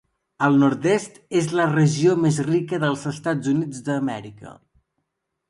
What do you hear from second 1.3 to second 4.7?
és la regió més rica dels Estats Units d'Amèrica.